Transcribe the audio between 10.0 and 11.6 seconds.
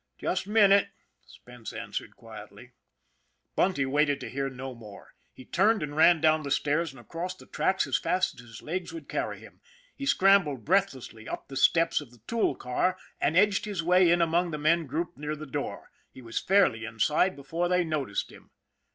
scrambled breathlessly up the